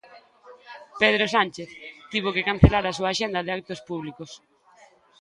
Pedro 1.01 1.25
Sánchez 1.35 1.69
tivo 2.11 2.29
que 2.35 2.45
cancelar 2.49 2.83
a 2.87 2.95
súa 2.97 3.09
axenda 3.13 3.39
de 3.45 3.51
actos 3.57 3.79
públicos. 3.89 4.31